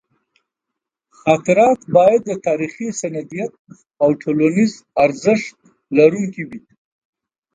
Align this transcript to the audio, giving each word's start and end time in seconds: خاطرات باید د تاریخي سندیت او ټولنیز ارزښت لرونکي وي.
خاطرات 1.21 1.79
باید 1.95 2.21
د 2.25 2.31
تاریخي 2.47 2.87
سندیت 3.01 3.53
او 4.01 4.09
ټولنیز 4.21 4.73
ارزښت 5.03 5.55
لرونکي 5.97 6.43
وي. 6.49 6.61